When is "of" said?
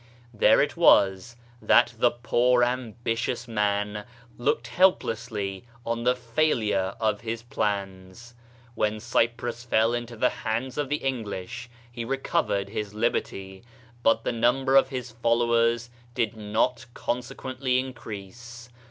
6.99-7.21, 10.79-10.89, 14.75-14.89